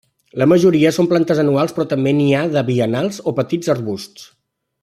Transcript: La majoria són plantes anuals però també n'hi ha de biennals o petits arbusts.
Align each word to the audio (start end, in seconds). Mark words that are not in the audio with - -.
La 0.41 0.45
majoria 0.53 0.91
són 0.95 1.09
plantes 1.11 1.41
anuals 1.43 1.75
però 1.77 1.87
també 1.93 2.15
n'hi 2.21 2.27
ha 2.39 2.43
de 2.57 2.67
biennals 2.73 3.23
o 3.33 3.37
petits 3.41 3.75
arbusts. 3.79 4.29